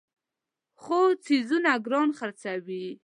[0.81, 2.85] خو څیزونه ګران خرڅوي.